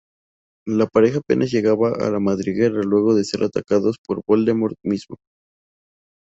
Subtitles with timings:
[0.65, 5.17] La pareja apenas llega a la Madriguera luego de ser atacados por Voldemort mismo.